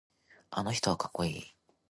[0.49, 1.45] あの人はかっこいい。